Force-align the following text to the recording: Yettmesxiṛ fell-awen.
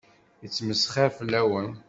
Yettmesxiṛ 0.43 1.09
fell-awen. 1.17 1.69